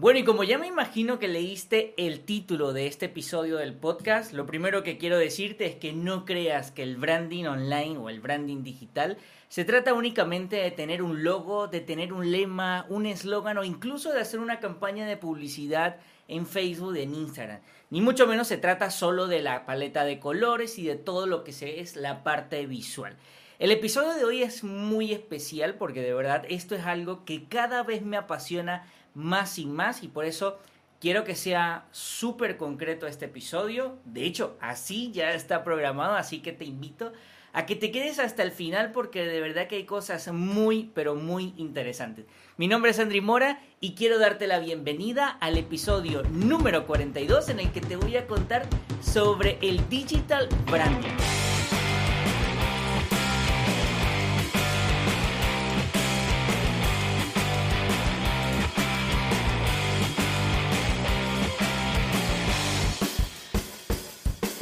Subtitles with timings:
[0.00, 4.32] Bueno, y como ya me imagino que leíste el título de este episodio del podcast,
[4.32, 8.18] lo primero que quiero decirte es que no creas que el branding online o el
[8.20, 9.18] branding digital
[9.50, 14.10] se trata únicamente de tener un logo, de tener un lema, un eslogan o incluso
[14.10, 15.98] de hacer una campaña de publicidad
[16.28, 17.60] en Facebook, en Instagram.
[17.90, 21.44] Ni mucho menos se trata solo de la paleta de colores y de todo lo
[21.44, 23.18] que se es la parte visual.
[23.58, 27.82] El episodio de hoy es muy especial porque de verdad esto es algo que cada
[27.82, 30.58] vez me apasiona más y más y por eso
[31.00, 33.98] quiero que sea súper concreto este episodio.
[34.04, 37.12] De hecho, así ya está programado, así que te invito
[37.52, 41.14] a que te quedes hasta el final porque de verdad que hay cosas muy, pero
[41.14, 42.26] muy interesantes.
[42.56, 47.60] Mi nombre es Andri Mora y quiero darte la bienvenida al episodio número 42 en
[47.60, 48.66] el que te voy a contar
[49.00, 51.49] sobre el digital branding.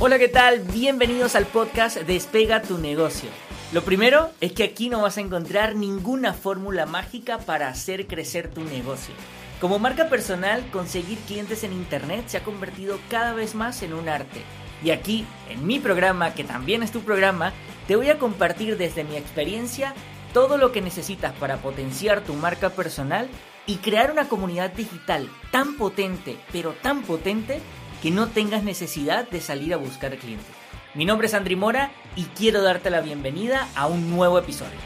[0.01, 0.61] Hola, ¿qué tal?
[0.61, 3.29] Bienvenidos al podcast Despega tu negocio.
[3.73, 8.49] Lo primero es que aquí no vas a encontrar ninguna fórmula mágica para hacer crecer
[8.49, 9.13] tu negocio.
[9.61, 14.09] Como marca personal, conseguir clientes en Internet se ha convertido cada vez más en un
[14.09, 14.43] arte.
[14.85, 17.53] Y aquí, en mi programa, que también es tu programa,
[17.89, 19.95] te voy a compartir desde mi experiencia
[20.33, 23.29] todo lo que necesitas para potenciar tu marca personal
[23.67, 27.61] y crear una comunidad digital tan potente, pero tan potente,
[28.03, 30.47] que no tengas necesidad de salir a buscar clientes.
[30.95, 34.79] Mi nombre es Andri Mora y quiero darte la bienvenida a un nuevo episodio.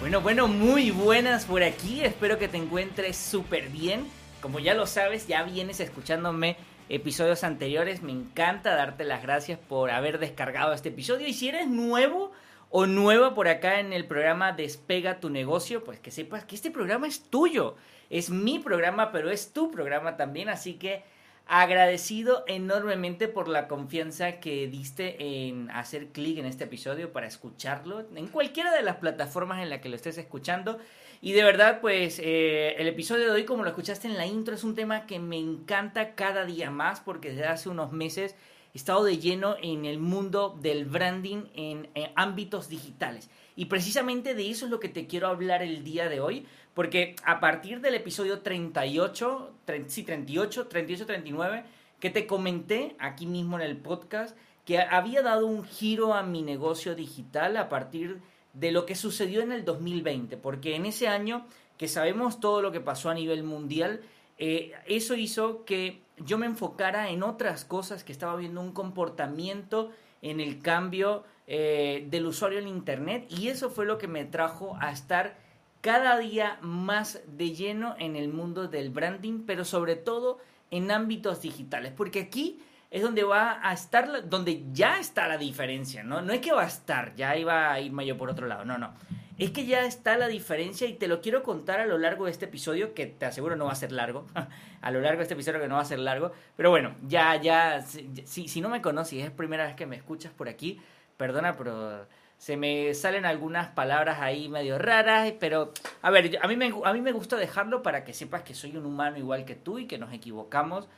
[0.00, 2.02] Bueno, bueno, muy buenas por aquí.
[2.04, 4.06] Espero que te encuentres súper bien.
[4.40, 6.56] Como ya lo sabes, ya vienes escuchándome
[6.88, 8.02] episodios anteriores.
[8.02, 11.26] Me encanta darte las gracias por haber descargado este episodio.
[11.26, 12.32] Y si eres nuevo
[12.70, 16.70] o nueva por acá en el programa Despega tu negocio, pues que sepas que este
[16.70, 17.76] programa es tuyo.
[18.10, 20.48] Es mi programa, pero es tu programa también.
[20.48, 21.04] Así que
[21.46, 28.06] agradecido enormemente por la confianza que diste en hacer clic en este episodio para escucharlo
[28.14, 30.78] en cualquiera de las plataformas en la que lo estés escuchando.
[31.20, 34.54] Y de verdad, pues eh, el episodio de hoy, como lo escuchaste en la intro,
[34.54, 38.34] es un tema que me encanta cada día más porque desde hace unos meses
[38.74, 43.30] he estado de lleno en el mundo del branding en, ámbitos digitales.
[43.56, 47.16] Y precisamente de eso es lo que te quiero hablar el día de hoy, porque
[47.24, 49.52] a partir del episodio 38,
[49.86, 51.64] sí, 38, 38, 39,
[52.00, 56.42] que te comenté aquí mismo en el podcast, que había dado un giro a mi
[56.42, 58.20] negocio digital a partir
[58.52, 61.46] de lo que sucedió en el 2020, porque en ese año
[61.76, 64.00] que sabemos todo lo que pasó a nivel mundial,
[64.38, 69.90] eh, eso hizo que yo me enfocara en otras cosas, que estaba viendo un comportamiento
[70.22, 73.26] en el cambio eh, del usuario en Internet.
[73.28, 75.36] Y eso fue lo que me trajo a estar
[75.84, 80.38] cada día más de lleno en el mundo del branding, pero sobre todo
[80.70, 82.58] en ámbitos digitales, porque aquí
[82.90, 86.22] es donde va a estar, donde ya está la diferencia, ¿no?
[86.22, 88.78] No es que va a estar, ya iba a irme yo por otro lado, no,
[88.78, 88.94] no.
[89.36, 92.30] Es que ya está la diferencia y te lo quiero contar a lo largo de
[92.30, 94.26] este episodio, que te aseguro no va a ser largo,
[94.80, 97.36] a lo largo de este episodio que no va a ser largo, pero bueno, ya,
[97.36, 100.80] ya, si, si no me conoces es primera vez que me escuchas por aquí,
[101.18, 102.06] perdona, pero
[102.38, 105.72] se me salen algunas palabras ahí medio raras, pero
[106.02, 108.76] a ver, a mí me, a mí me gusta dejarlo para que sepas que soy
[108.76, 110.88] un humano igual que tú y que nos equivocamos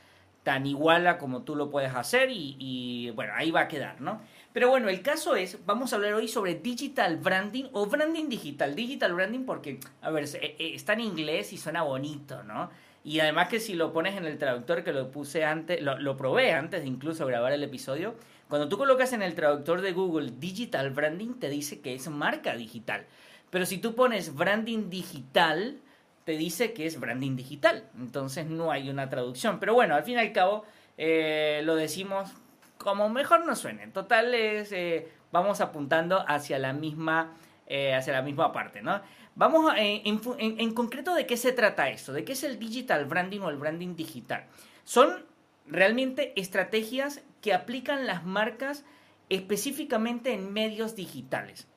[0.47, 4.21] tan igual a como tú lo puedes hacer y, bueno, ahí va a quedar, ¿no?
[4.53, 8.73] Pero bueno, el caso es, vamos a hablar hoy sobre digital branding o branding digital.
[8.73, 12.69] Digital branding porque, a ver, eh, está en inglés y suena bonito, ¿no?
[13.03, 16.15] Y además que si lo pones en el traductor que lo puse antes, lo, lo
[16.15, 18.15] probé antes de incluso grabar el episodio,
[18.49, 22.55] cuando tú colocas en el traductor de Google digital branding te dice que es marca
[22.55, 23.05] digital.
[23.49, 25.79] Pero si tú pones branding digital,
[26.23, 27.85] te dice que es branding digital.
[27.97, 29.59] Entonces no hay una traducción.
[29.59, 30.65] Pero bueno, al fin y al cabo
[30.97, 32.31] eh, lo decimos
[32.77, 33.87] como mejor nos suene.
[33.87, 37.35] Total es, eh, vamos apuntando hacia la misma,
[37.65, 39.01] eh, hacia la misma parte, ¿no?
[39.35, 43.41] Vamos en, en, concreto de qué se trata esto, de qué es el digital branding
[43.41, 44.45] o el branding digital.
[44.83, 45.25] Son
[45.67, 48.83] realmente estrategias que aplican las marcas
[49.29, 51.67] específicamente en medios digitales.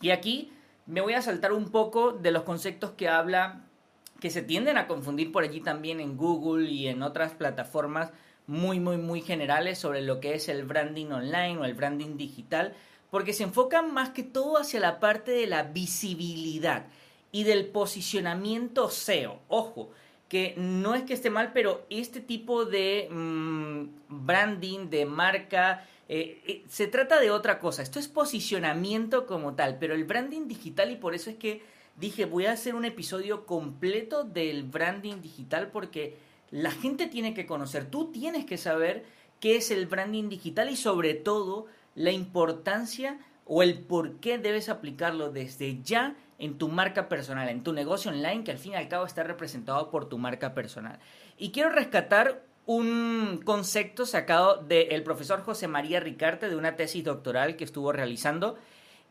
[0.00, 0.52] Y aquí
[0.86, 3.66] me voy a saltar un poco de los conceptos que habla
[4.20, 8.12] que se tienden a confundir por allí también en Google y en otras plataformas
[8.46, 12.74] muy, muy, muy generales sobre lo que es el branding online o el branding digital,
[13.10, 16.86] porque se enfocan más que todo hacia la parte de la visibilidad
[17.32, 19.40] y del posicionamiento SEO.
[19.48, 19.90] Ojo,
[20.32, 26.40] que no es que esté mal, pero este tipo de mm, branding, de marca, eh,
[26.46, 27.82] eh, se trata de otra cosa.
[27.82, 31.60] Esto es posicionamiento como tal, pero el branding digital y por eso es que
[31.96, 36.16] dije voy a hacer un episodio completo del branding digital porque
[36.50, 39.04] la gente tiene que conocer, tú tienes que saber
[39.38, 44.70] qué es el branding digital y sobre todo la importancia o el por qué debes
[44.70, 48.74] aplicarlo desde ya en tu marca personal, en tu negocio online, que al fin y
[48.74, 50.98] al cabo está representado por tu marca personal.
[51.38, 57.54] Y quiero rescatar un concepto sacado del profesor José María Ricarte de una tesis doctoral
[57.54, 58.58] que estuvo realizando.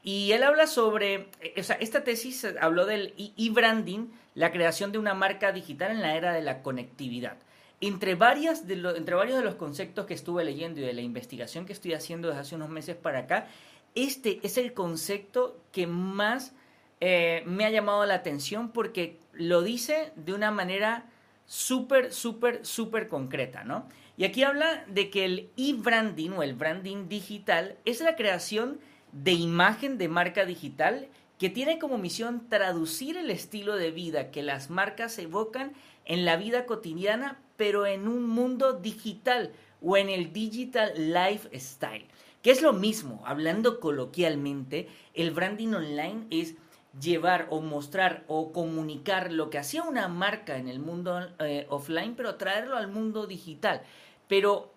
[0.04, 4.98] Y él habla sobre, eh, o sea, esta tesis habló del e-branding, la creación de
[4.98, 7.38] una marca digital en la era de la conectividad.
[7.80, 11.66] Entre, varias de entre varios de los conceptos que estuve leyendo y de la investigación
[11.66, 13.48] que estoy haciendo desde hace unos meses para acá,
[13.96, 16.54] este es el concepto que más
[17.02, 21.10] eh, me ha llamado la atención porque lo dice de una manera
[21.48, 23.90] súper, súper, súper concreta, ¿no?
[24.18, 28.80] Y aquí habla de que el e-branding o el branding digital es la creación
[29.12, 31.08] de imagen de marca digital
[31.40, 35.74] que tiene como misión traducir el estilo de vida que las marcas evocan
[36.06, 39.52] en la vida cotidiana, pero en un mundo digital
[39.82, 42.06] o en el digital lifestyle.
[42.44, 46.56] Que es lo mismo, hablando coloquialmente, el branding online es
[47.00, 52.16] llevar o mostrar o comunicar lo que hacía una marca en el mundo eh, offline,
[52.16, 53.82] pero traerlo al mundo digital.
[54.28, 54.72] Pero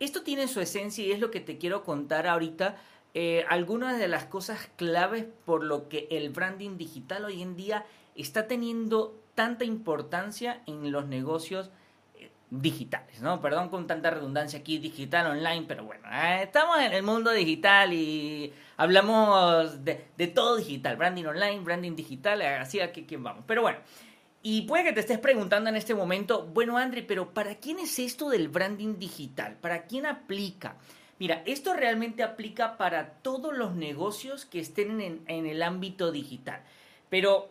[0.00, 2.76] esto tiene su esencia y es lo que te quiero contar ahorita.
[3.14, 7.84] Eh, algunas de las cosas claves por lo que el branding digital hoy en día
[8.14, 11.70] está teniendo tanta importancia en los negocios
[12.52, 13.40] digitales, ¿no?
[13.40, 17.94] Perdón con tanta redundancia aquí, digital, online, pero bueno, eh, estamos en el mundo digital
[17.94, 19.94] y hablamos de,
[20.34, 23.44] todo digital, branding online, branding digital, así aquí quién vamos.
[23.46, 23.78] Pero bueno,
[24.42, 27.98] y puede que te estés preguntando en este momento, bueno, André, pero ¿para quién es
[27.98, 29.56] esto del branding digital?
[29.56, 30.76] ¿Para quién aplica?
[31.18, 36.62] Mira, esto realmente aplica para todos los negocios que estén en el ámbito digital.
[37.08, 37.50] Pero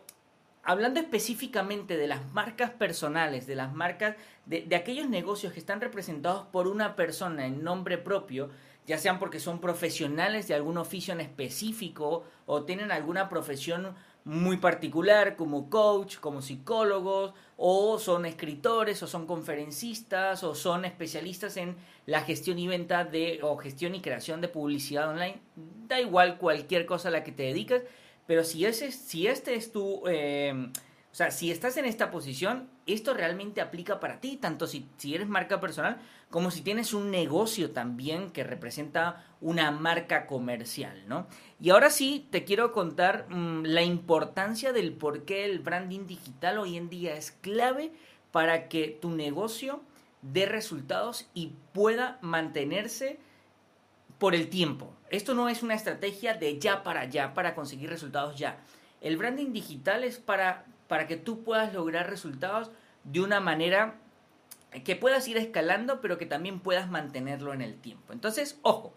[0.62, 4.16] hablando específicamente de las marcas personales, de las marcas,
[4.46, 8.50] de, aquellos negocios que están representados por una persona en nombre propio,
[8.86, 13.94] ya sean porque son profesionales de algún oficio en específico o tienen alguna profesión
[14.24, 21.56] muy particular como coach, como psicólogos, o son escritores, o son conferencistas, o son especialistas
[21.56, 21.76] en
[22.06, 25.40] la gestión y venta de, o gestión y creación de publicidad online.
[25.88, 27.82] Da igual cualquier cosa a la que te dedicas,
[28.26, 30.02] pero si, ese, si este es tu...
[30.06, 30.70] Eh,
[31.12, 35.14] o sea, si estás en esta posición, esto realmente aplica para ti, tanto si, si,
[35.14, 41.26] eres marca personal como si tienes un negocio también que representa una marca comercial, ¿no?
[41.60, 46.58] Y ahora sí, te quiero contar mm, la importancia del por qué el branding digital
[46.58, 47.92] hoy en día es clave
[48.30, 49.82] para que tu negocio
[50.22, 53.18] dé resultados y pueda mantenerse
[54.18, 54.94] por el tiempo.
[55.12, 58.56] Esto no es una estrategia de ya para ya, para conseguir resultados ya.
[59.02, 62.70] El branding digital es para, para que tú puedas lograr resultados
[63.04, 63.96] de una manera
[64.84, 68.14] que puedas ir escalando, pero que también puedas mantenerlo en el tiempo.
[68.14, 68.94] Entonces, ojo,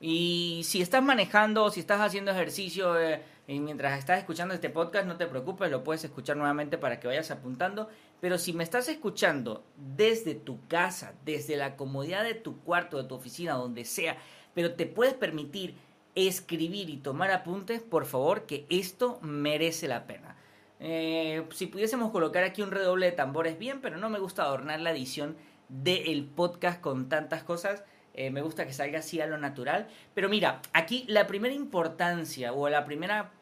[0.00, 5.06] y si estás manejando, si estás haciendo ejercicio eh, y mientras estás escuchando este podcast,
[5.06, 7.88] no te preocupes, lo puedes escuchar nuevamente para que vayas apuntando.
[8.20, 13.08] Pero si me estás escuchando desde tu casa, desde la comodidad de tu cuarto, de
[13.08, 14.18] tu oficina, donde sea,
[14.54, 15.74] pero te puedes permitir
[16.14, 20.36] escribir y tomar apuntes, por favor, que esto merece la pena.
[20.80, 24.80] Eh, si pudiésemos colocar aquí un redoble de tambores, bien, pero no me gusta adornar
[24.80, 25.36] la edición
[25.68, 27.84] del podcast con tantas cosas.
[28.14, 29.88] Eh, me gusta que salga así a lo natural.
[30.14, 33.32] Pero mira, aquí la primera importancia o la primera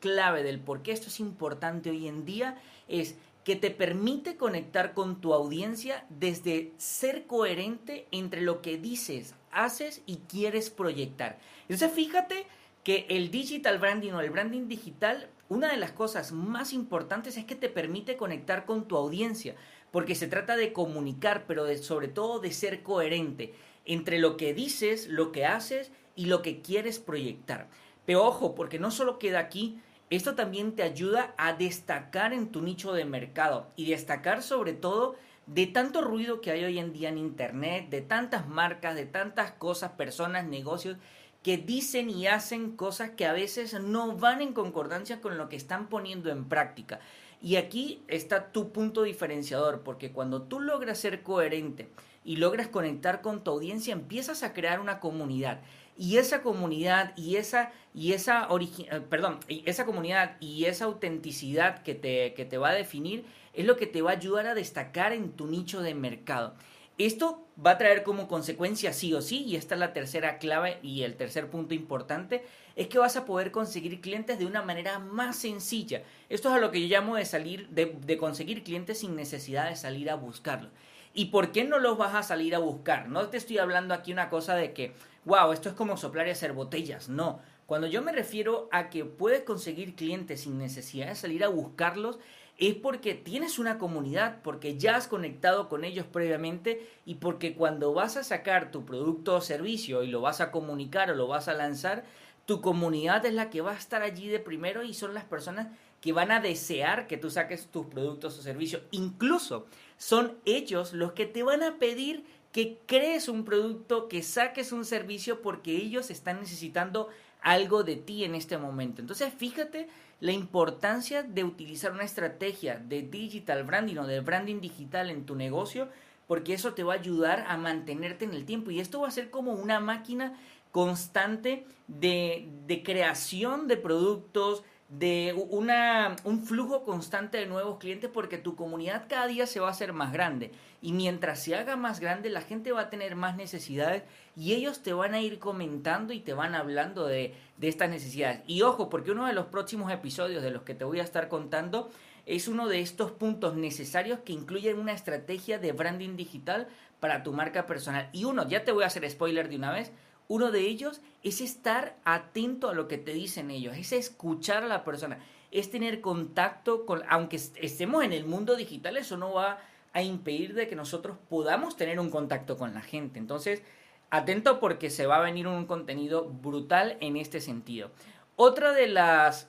[0.00, 2.58] clave del por qué esto es importante hoy en día
[2.88, 9.34] es que te permite conectar con tu audiencia desde ser coherente entre lo que dices,
[9.52, 11.38] haces y quieres proyectar.
[11.68, 12.46] Entonces fíjate
[12.82, 17.44] que el digital branding o el branding digital, una de las cosas más importantes es
[17.44, 19.54] que te permite conectar con tu audiencia,
[19.90, 25.06] porque se trata de comunicar, pero sobre todo de ser coherente entre lo que dices,
[25.06, 27.68] lo que haces y lo que quieres proyectar.
[28.06, 29.80] Pero ojo, porque no solo queda aquí,
[30.10, 35.16] esto también te ayuda a destacar en tu nicho de mercado y destacar sobre todo
[35.46, 39.52] de tanto ruido que hay hoy en día en Internet, de tantas marcas, de tantas
[39.52, 40.98] cosas, personas, negocios
[41.42, 45.56] que dicen y hacen cosas que a veces no van en concordancia con lo que
[45.56, 47.00] están poniendo en práctica.
[47.42, 51.90] Y aquí está tu punto diferenciador, porque cuando tú logras ser coherente
[52.24, 55.60] y logras conectar con tu audiencia, empiezas a crear una comunidad.
[55.96, 61.94] Y esa comunidad y esa, y esa, eh, perdón, esa comunidad y esa autenticidad que
[61.94, 65.12] te, que te va a definir es lo que te va a ayudar a destacar
[65.12, 66.54] en tu nicho de mercado.
[66.96, 70.78] Esto va a traer como consecuencia sí o sí, y esta es la tercera clave
[70.80, 72.44] y el tercer punto importante,
[72.76, 76.02] es que vas a poder conseguir clientes de una manera más sencilla.
[76.28, 79.68] Esto es a lo que yo llamo de salir, de, de conseguir clientes sin necesidad
[79.68, 80.70] de salir a buscarlos.
[81.14, 83.08] ¿Y por qué no los vas a salir a buscar?
[83.08, 84.92] No te estoy hablando aquí una cosa de que,
[85.24, 87.08] wow, esto es como soplar y hacer botellas.
[87.08, 87.40] No.
[87.66, 92.18] Cuando yo me refiero a que puedes conseguir clientes sin necesidad de salir a buscarlos,
[92.58, 97.94] es porque tienes una comunidad, porque ya has conectado con ellos previamente y porque cuando
[97.94, 101.46] vas a sacar tu producto o servicio y lo vas a comunicar o lo vas
[101.46, 102.04] a lanzar,
[102.44, 105.68] tu comunidad es la que va a estar allí de primero y son las personas
[106.00, 108.82] que van a desear que tú saques tus productos o servicios.
[108.90, 109.66] Incluso
[109.98, 114.84] son ellos los que te van a pedir que crees un producto, que saques un
[114.84, 117.08] servicio porque ellos están necesitando
[117.40, 119.00] algo de ti en este momento.
[119.00, 119.88] Entonces, fíjate
[120.20, 125.34] la importancia de utilizar una estrategia de digital branding o de branding digital en tu
[125.34, 125.88] negocio,
[126.26, 128.70] porque eso te va a ayudar a mantenerte en el tiempo.
[128.70, 130.38] Y esto va a ser como una máquina
[130.70, 138.38] constante de, de creación de productos, de una, un flujo constante de nuevos clientes porque
[138.38, 142.00] tu comunidad cada día se va a hacer más grande y mientras se haga más
[142.00, 144.02] grande la gente va a tener más necesidades
[144.36, 148.42] y ellos te van a ir comentando y te van hablando de, de estas necesidades.
[148.46, 151.28] Y ojo, porque uno de los próximos episodios de los que te voy a estar
[151.28, 151.90] contando
[152.26, 156.68] es uno de estos puntos necesarios que incluyen una estrategia de branding digital
[157.00, 158.08] para tu marca personal.
[158.12, 159.92] Y uno, ya te voy a hacer spoiler de una vez,
[160.28, 164.68] uno de ellos es estar atento a lo que te dicen ellos, es escuchar a
[164.68, 165.18] la persona,
[165.50, 169.58] es tener contacto con, aunque estemos en el mundo digital, eso no va
[169.92, 173.18] a impedir de que nosotros podamos tener un contacto con la gente.
[173.18, 173.62] Entonces,
[174.10, 177.90] atento porque se va a venir un contenido brutal en este sentido.
[178.36, 179.48] Otra de las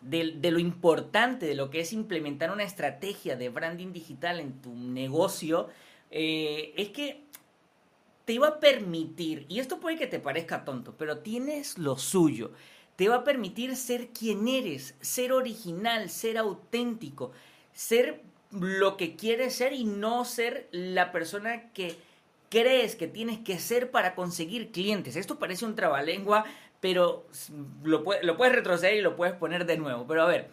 [0.00, 4.74] de, lo importante de lo que es implementar una estrategia de branding digital en tu
[4.74, 5.68] negocio
[6.10, 7.22] eh, es que
[8.28, 12.50] te va a permitir, y esto puede que te parezca tonto, pero tienes lo suyo,
[12.94, 17.32] te va a permitir ser quien eres, ser original, ser auténtico,
[17.72, 18.20] ser
[18.50, 21.96] lo que quieres ser y no ser la persona que
[22.50, 25.16] crees que tienes que ser para conseguir clientes.
[25.16, 26.44] Esto parece un trabalengua,
[26.80, 27.26] pero
[27.82, 30.06] lo, lo puedes retroceder y lo puedes poner de nuevo.
[30.06, 30.50] Pero a ver,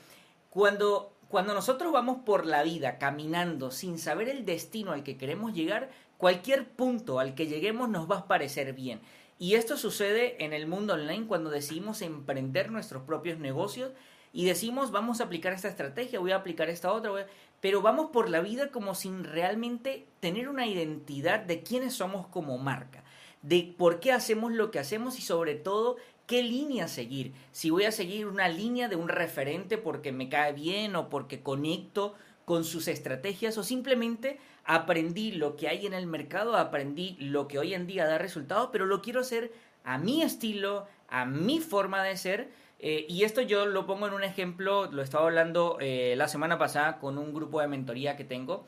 [0.50, 5.54] cuando cuando nosotros vamos por la vida caminando sin saber el destino al que queremos
[5.54, 5.90] llegar,
[6.26, 9.00] cualquier punto al que lleguemos nos va a parecer bien.
[9.38, 13.92] Y esto sucede en el mundo online cuando decidimos emprender nuestros propios negocios
[14.34, 17.28] y decimos vamos a aplicar esta estrategia, voy a aplicar esta otra,
[17.62, 22.58] pero vamos por la vida como sin realmente tener una identidad de quiénes somos como
[22.58, 23.04] marca,
[23.44, 27.34] de por qué hacemos lo que hacemos y sobre todo qué línea seguir.
[27.52, 31.44] Si voy a seguir una línea de un referente porque me cae bien o porque
[31.44, 32.16] conecto
[32.46, 37.60] con sus estrategias o simplemente aprendí lo que hay en el mercado, aprendí lo que
[37.60, 39.54] hoy en día da resultados, pero lo quiero hacer
[39.84, 42.50] a mi estilo, a mi forma de ser.
[42.80, 46.58] Eh, y esto yo lo pongo en un ejemplo, lo estaba hablando eh, la semana
[46.58, 48.66] pasada con un grupo de mentoría que tengo.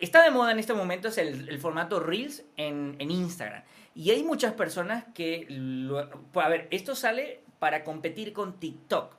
[0.00, 3.62] Está de moda en este momento es el, formato Reels en, en, Instagram.
[3.94, 5.46] Y hay muchas personas que...
[6.34, 9.16] a ver, esto sale para competir con TikTok.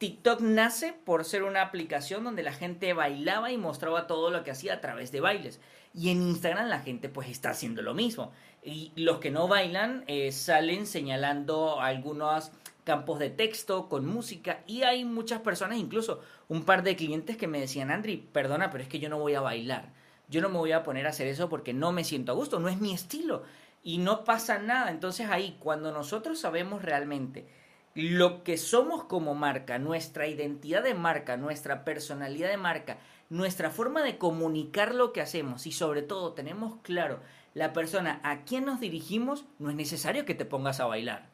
[0.00, 4.50] TikTok nace por ser una aplicación donde la gente bailaba y mostraba todo lo que
[4.50, 5.60] hacía a través de bailes.
[5.92, 8.32] Y en Instagram la gente pues está haciendo lo mismo.
[8.64, 12.50] Y los que no bailan eh, salen señalando algunos
[12.84, 17.46] campos de texto con música y hay muchas personas, incluso un par de clientes que
[17.46, 19.92] me decían, Andri, perdona, pero es que yo no voy a bailar.
[20.30, 22.58] Yo no me voy a poner a hacer eso porque no me siento a gusto,
[22.58, 23.42] no es mi estilo.
[23.82, 24.92] Y no pasa nada.
[24.92, 27.59] Entonces ahí, cuando nosotros sabemos realmente
[27.94, 34.02] lo que somos como marca, nuestra identidad de marca, nuestra personalidad de marca, nuestra forma
[34.02, 37.20] de comunicar lo que hacemos y sobre todo tenemos claro
[37.54, 41.28] la persona a quien nos dirigimos, no es necesario que te pongas a bailar.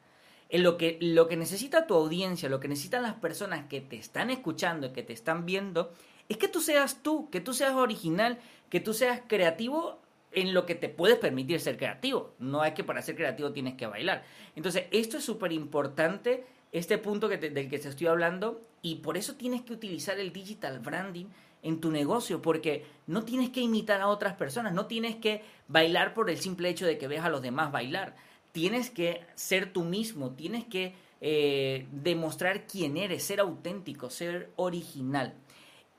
[0.49, 3.97] En lo que, lo que necesita tu audiencia, lo que necesitan las personas que te
[3.97, 5.93] están escuchando, que te están viendo,
[6.29, 9.99] es que tú seas tú, que tú seas original, que tú seas creativo
[10.31, 12.33] en lo que te puedes permitir ser creativo.
[12.39, 14.23] No es que para ser creativo tienes que bailar.
[14.55, 19.17] Entonces, esto es súper importante, este punto que del que te estoy hablando, y por
[19.17, 21.25] eso tienes que utilizar el digital branding
[21.63, 26.13] en tu negocio, porque no tienes que imitar a otras personas, no tienes que bailar
[26.13, 28.15] por el simple hecho de que veas a los demás bailar.
[28.51, 35.33] Tienes que ser tú mismo, tienes que eh, demostrar quién eres, ser auténtico, ser original.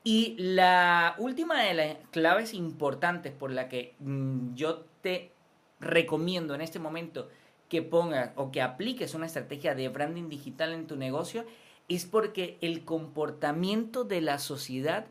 [0.03, 5.31] Y la última de las claves importantes por la que mm, yo te
[5.79, 7.29] recomiendo en este momento
[7.67, 11.45] que pongas o que apliques una estrategia de branding digital en tu negocio
[11.87, 15.05] es porque el comportamiento de la sociedad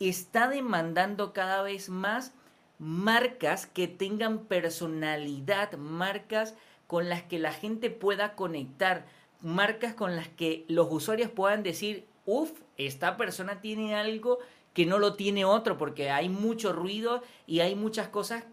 [0.00, 2.32] está demandando cada vez más
[2.78, 6.54] marcas que tengan personalidad, marcas
[6.86, 9.06] con las que la gente pueda conectar,
[9.40, 14.38] marcas con las que los usuarios puedan decir, uff, esta persona tiene algo
[14.72, 18.44] que no lo tiene otro, porque hay mucho ruido y hay muchas cosas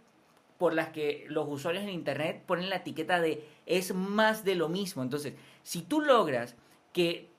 [0.58, 4.70] por las que los usuarios en Internet ponen la etiqueta de es más de lo
[4.70, 5.02] mismo.
[5.02, 6.56] Entonces, si tú logras
[6.94, 7.32] que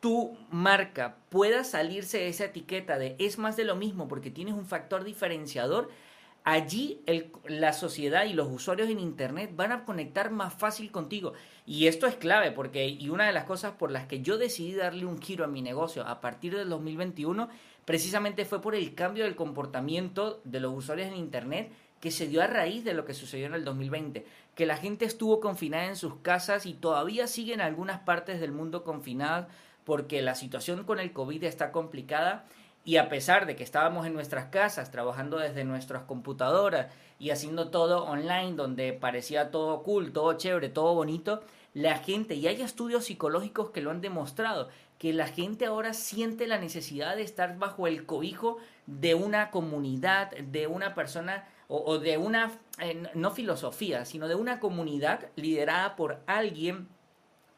[0.00, 4.54] tu marca pueda salirse de esa etiqueta de es más de lo mismo porque tienes
[4.54, 5.90] un factor diferenciador,
[6.44, 7.00] allí
[7.46, 11.32] la sociedad y los usuarios en Internet van a conectar más fácil contigo.
[11.66, 14.74] Y esto es clave porque, y una de las cosas por las que yo decidí
[14.74, 17.48] darle un giro a mi negocio a partir del 2021,
[17.84, 21.70] precisamente fue por el cambio del comportamiento de los usuarios en Internet
[22.00, 25.04] que se dio a raíz de lo que sucedió en el 2020, que la gente
[25.04, 29.46] estuvo confinada en sus casas y todavía sigue en algunas partes del mundo confinadas
[29.84, 32.44] porque la situación con el COVID está complicada
[32.84, 37.70] y a pesar de que estábamos en nuestras casas trabajando desde nuestras computadoras y haciendo
[37.70, 41.42] todo online donde parecía todo cool, todo chévere, todo bonito,
[41.74, 46.46] la gente, y hay estudios psicológicos que lo han demostrado, que la gente ahora siente
[46.46, 52.18] la necesidad de estar bajo el cobijo de una comunidad, de una persona o, de
[52.18, 56.88] una, eh, no filosofía, sino de una comunidad liderada por alguien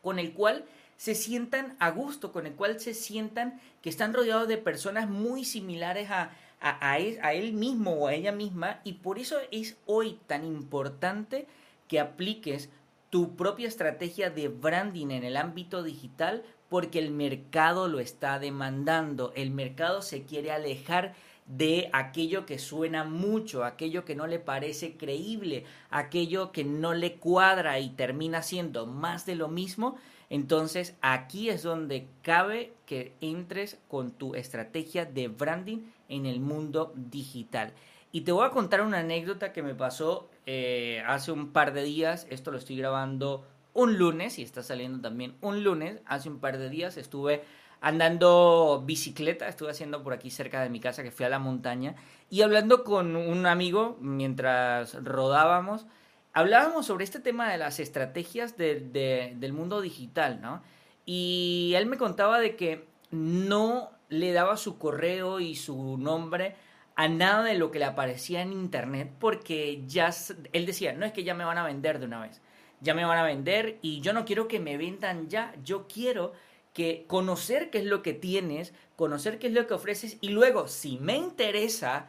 [0.02, 0.64] con el cual
[0.96, 5.44] se sientan a gusto, con el cual se sientan que están rodeados de personas muy
[5.44, 10.44] similares a, a, él, mismo o a ella misma y por eso es hoy tan
[10.44, 11.46] importante
[11.88, 12.70] que apliques
[13.10, 19.32] tu propia estrategia de branding en el ámbito digital porque el mercado lo está demandando,
[19.36, 21.14] el mercado se quiere alejar
[21.46, 27.16] de aquello que suena mucho, aquello que no le parece creíble, aquello que no le
[27.16, 29.96] cuadra y termina siendo más de lo mismo
[30.34, 36.92] entonces aquí es donde cabe que entres con tu estrategia de branding en el mundo
[36.96, 37.72] digital.
[38.10, 41.84] Y te voy a contar una anécdota que me pasó eh, hace un par de
[41.84, 42.26] días.
[42.30, 46.00] Esto lo estoy grabando un lunes y está saliendo también un lunes.
[46.04, 47.44] Hace un par de días estuve
[47.80, 51.94] andando bicicleta, estuve haciendo por aquí cerca de mi casa que fui a la montaña
[52.28, 55.86] y hablando con un amigo mientras rodábamos
[56.34, 60.62] hablábamos sobre este tema de las estrategias del mundo digital, ¿no?
[61.06, 66.56] Y él me contaba de que no le daba su correo y su nombre
[66.96, 70.10] a nada de lo que le aparecía en internet porque ya
[70.52, 72.40] él decía, no es que ya me van a vender de una vez,
[72.80, 76.32] ya me van a vender y yo no quiero que me vendan ya, yo quiero
[76.72, 80.66] que conocer qué es lo que tienes, conocer qué es lo que ofreces y luego
[80.68, 82.08] si me interesa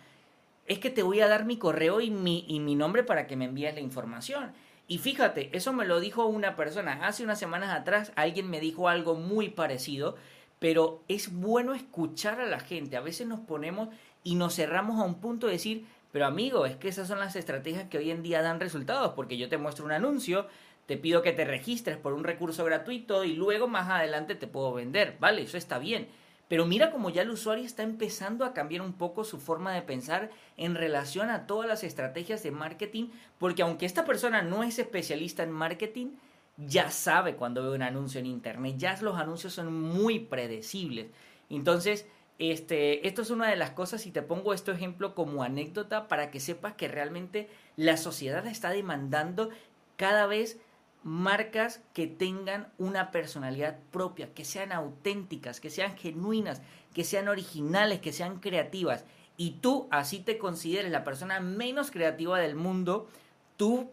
[0.65, 3.35] es que te voy a dar mi correo y mi, y mi nombre para que
[3.35, 4.53] me envíes la información.
[4.87, 7.05] Y fíjate, eso me lo dijo una persona.
[7.05, 10.15] Hace unas semanas atrás alguien me dijo algo muy parecido,
[10.59, 12.97] pero es bueno escuchar a la gente.
[12.97, 13.89] A veces nos ponemos
[14.23, 17.35] y nos cerramos a un punto de decir, pero amigo, es que esas son las
[17.35, 20.47] estrategias que hoy en día dan resultados, porque yo te muestro un anuncio,
[20.85, 24.73] te pido que te registres por un recurso gratuito y luego más adelante te puedo
[24.73, 25.17] vender.
[25.19, 26.07] Vale, eso está bien.
[26.47, 29.81] Pero mira como ya el usuario está empezando a cambiar un poco su forma de
[29.81, 34.77] pensar en relación a todas las estrategias de marketing, porque aunque esta persona no es
[34.77, 36.11] especialista en marketing,
[36.57, 41.07] ya sabe cuando ve un anuncio en internet, ya los anuncios son muy predecibles.
[41.49, 42.05] Entonces,
[42.37, 46.31] este, esto es una de las cosas y te pongo este ejemplo como anécdota para
[46.31, 49.49] que sepas que realmente la sociedad está demandando
[49.95, 50.59] cada vez
[51.05, 56.63] marcas que tengan una personalidad propia, que sean auténticas, que sean genuinas,
[56.95, 59.05] que sean originales, que sean creativas.
[59.37, 63.07] Y tú así te consideres la persona menos creativa del mundo,
[63.55, 63.91] tú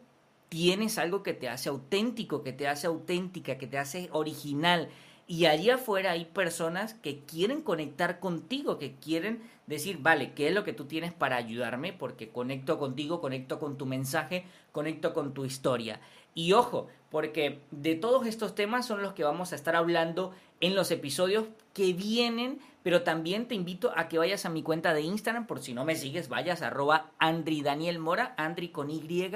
[0.48, 4.88] tienes algo que te hace auténtico, que te hace auténtica, que te hace original.
[5.26, 10.54] Y allí afuera hay personas que quieren conectar contigo, que quieren decir, vale, ¿qué es
[10.54, 11.92] lo que tú tienes para ayudarme?
[11.92, 16.00] Porque conecto contigo, conecto con tu mensaje, conecto con tu historia.
[16.34, 20.74] Y ojo, porque de todos estos temas son los que vamos a estar hablando en
[20.74, 21.44] los episodios
[21.74, 25.60] que vienen, pero también te invito a que vayas a mi cuenta de Instagram, por
[25.60, 27.62] si no me sigues, vayas arroba Andri
[27.98, 29.30] Mora, Andri con Y,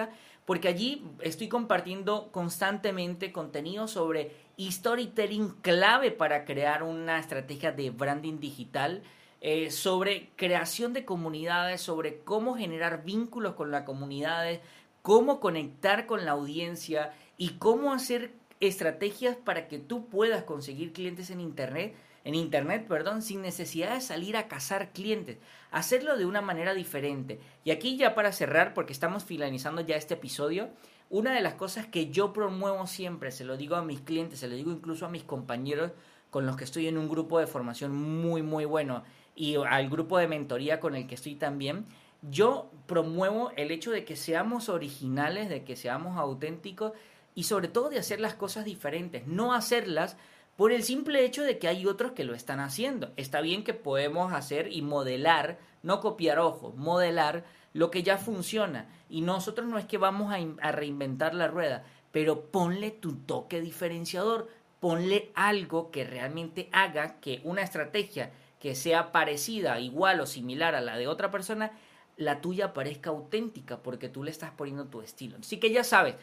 [0.47, 8.41] porque allí estoy compartiendo constantemente contenido sobre storytelling clave para crear una estrategia de branding
[8.41, 9.03] digital,
[9.43, 14.61] eh, sobre creación de comunidades, sobre cómo generar vínculos con las comunidades,
[15.03, 21.31] cómo conectar con la audiencia y cómo hacer estrategias para que tú puedas conseguir clientes
[21.31, 21.95] en Internet.
[22.25, 25.39] en internet, perdón, sin necesidad de salir a cazar clientes,
[25.71, 27.39] hacerlo de una manera diferente.
[27.63, 30.71] Y aquí ya para cerrar, porque estamos finalizando ya este episodio,
[31.09, 34.49] una de las cosas que yo promuevo siempre, se lo digo a mis clientes, se
[34.49, 35.93] lo digo incluso a mis compañeros
[36.31, 39.05] con los que estoy en un grupo de formación muy, muy bueno
[39.37, 41.87] y al grupo de mentoría con el que estoy también,
[42.23, 46.93] yo promuevo el hecho de que seamos originales, de que seamos auténticos
[47.37, 50.17] y sobre todo de hacer las cosas diferentes, no hacerlas
[50.57, 53.13] por el simple hecho de que hay otros que lo están haciendo.
[53.17, 57.45] Está bien que podemos hacer y modelar, no copiar ojo, modelar
[57.75, 58.89] lo que ya funciona.
[59.11, 64.49] Y nosotros no es que vamos a, reinventar la rueda, pero ponle tu toque diferenciador,
[64.81, 70.81] ponle algo que realmente haga que una estrategia que sea parecida, igual o similar a
[70.81, 71.73] la de otra persona,
[72.17, 75.37] la tuya parezca auténtica porque tú le estás poniendo tu estilo.
[75.39, 76.15] Así que ya sabes,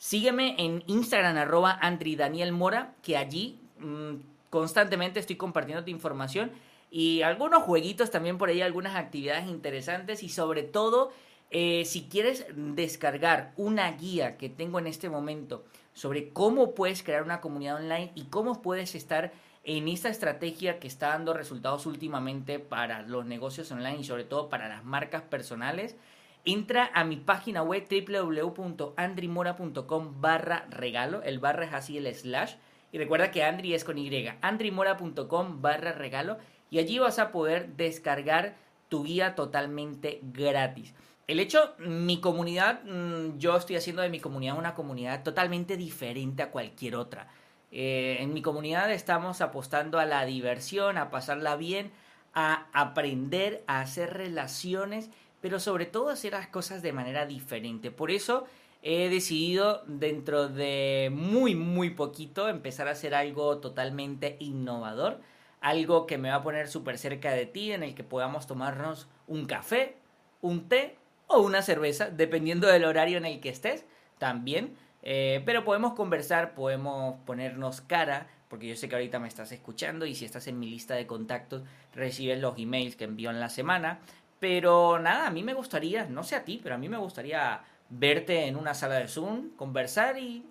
[0.00, 4.16] sígueme en Instagram arroba Andri Daniel Mora, que allí Mm,
[4.50, 6.50] constantemente estoy compartiendo tu información
[6.90, 11.12] y algunos jueguitos también por ahí, algunas actividades interesantes y sobre todo
[11.50, 17.22] eh, si quieres descargar una guía que tengo en este momento sobre cómo puedes crear
[17.22, 19.32] una comunidad online y cómo puedes estar
[19.62, 24.48] en esta estrategia que está dando resultados últimamente para los negocios online y sobre todo
[24.48, 25.96] para las marcas personales,
[26.44, 32.56] entra a mi página web www.andrimora.com barra regalo, el barra es así el slash,
[32.92, 36.38] y recuerda que Andri es con Y, andrimora.com barra regalo
[36.70, 38.56] y allí vas a poder descargar
[38.88, 40.94] tu guía totalmente gratis.
[41.26, 46.42] El hecho, mi comunidad, mm, yo estoy haciendo de mi comunidad una comunidad totalmente diferente
[46.42, 47.28] a cualquier otra.
[47.70, 51.92] Eh, en mi comunidad estamos apostando a la diversión, a pasarla bien,
[52.34, 57.90] a aprender, a hacer relaciones, pero sobre todo hacer las cosas de manera diferente.
[57.90, 58.46] Por eso
[58.82, 65.20] he decidido dentro de muy, muy poquito empezar a hacer algo totalmente innovador,
[65.60, 69.08] algo que me va a poner súper cerca de ti, en el que podamos tomarnos
[69.26, 69.96] un café,
[70.40, 73.84] un té o una cerveza, dependiendo del horario en el que estés
[74.18, 74.76] también.
[75.02, 80.06] Eh, pero podemos conversar, podemos ponernos cara, porque yo sé que ahorita me estás escuchando
[80.06, 81.62] y si estás en mi lista de contactos
[81.94, 84.00] recibes los emails que envío en la semana.
[84.40, 87.60] Pero nada, a mí me gustaría, no sé a ti, pero a mí me gustaría
[87.90, 90.46] verte en una sala de Zoom, conversar y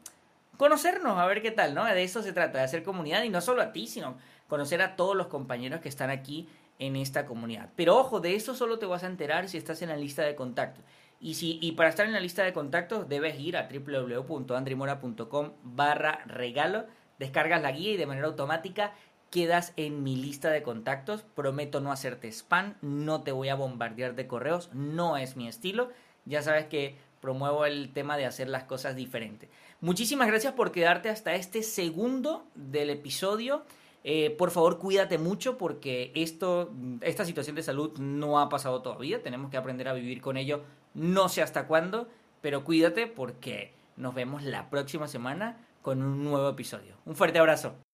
[0.57, 1.85] conocernos, a ver qué tal, ¿no?
[1.85, 4.95] De eso se trata, de hacer comunidad y no solo a ti, sino conocer a
[4.95, 6.47] todos los compañeros que están aquí
[6.79, 7.69] en esta comunidad.
[7.75, 10.35] Pero ojo, de eso solo te vas a enterar si estás en la lista de
[10.35, 10.83] contactos.
[11.21, 16.23] Y, si, y para estar en la lista de contactos debes ir a www.andrimora.com barra
[16.25, 16.85] regalo,
[17.17, 18.93] descargas la guía y de manera automática
[19.29, 21.23] quedas en mi lista de contactos.
[21.35, 25.89] Prometo no hacerte spam, no te voy a bombardear de correos, no es mi estilo.
[26.25, 29.49] Ya sabes que promuevo el tema de hacer las cosas diferentes.
[29.81, 33.63] Muchísimas gracias por quedarte hasta este segundo del episodio.
[34.03, 39.21] Eh, por favor, cuídate mucho porque esto, esta situación de salud no ha pasado todavía.
[39.21, 40.63] Tenemos que aprender a vivir con ello.
[40.93, 42.07] No sé hasta cuándo,
[42.41, 46.95] pero cuídate porque nos vemos la próxima semana con un nuevo episodio.
[47.05, 47.88] Un fuerte abrazo.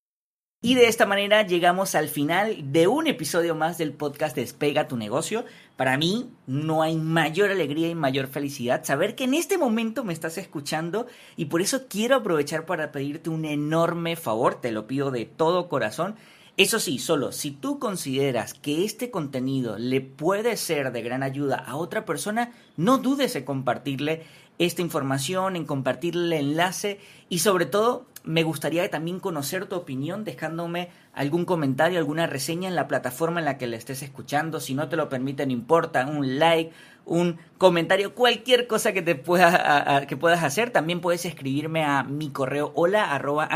[0.66, 4.98] Y de esta manera llegamos al final de un episodio más del podcast Despega tu
[4.98, 5.46] negocio.
[5.78, 10.12] Para mí no hay mayor alegría y mayor felicidad saber que en este momento me
[10.12, 11.06] estás escuchando
[11.38, 15.70] y por eso quiero aprovechar para pedirte un enorme favor, te lo pido de todo
[15.70, 16.16] corazón.
[16.58, 21.58] Eso sí, solo si tú consideras que este contenido le puede ser de gran ayuda
[21.58, 24.24] a otra persona, no dudes en compartirle
[24.60, 30.24] esta información, en compartirle el enlace y sobre todo me gustaría también conocer tu opinión
[30.24, 34.60] dejándome algún comentario, alguna reseña en la plataforma en la que le estés escuchando.
[34.60, 36.72] Si no te lo permite, no importa, un like,
[37.06, 40.72] un comentario, cualquier cosa que te pueda, que puedas hacer.
[40.72, 43.48] También puedes escribirme a mi correo hola arroba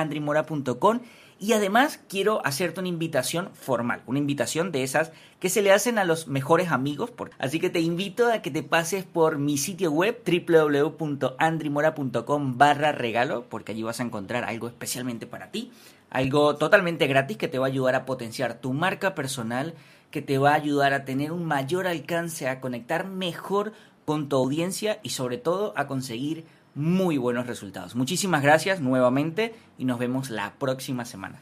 [1.40, 5.98] y además quiero hacerte una invitación formal, una invitación de esas que se le hacen
[5.98, 7.14] a los mejores amigos.
[7.38, 13.46] Así que te invito a que te pases por mi sitio web www.andrimora.com barra regalo,
[13.50, 15.72] porque allí vas a encontrar algo especialmente para ti,
[16.10, 19.76] algo totalmente gratis que te va a ayudar a potenciar tu marca personal,
[20.12, 23.72] que te va a ayudar a tener un mayor alcance, a conectar mejor
[24.04, 26.44] con tu audiencia y sobre todo a conseguir
[26.80, 27.94] muy buenos resultados.
[27.96, 31.38] Muchísimas gracias nuevamente y nos vemos la próxima semana.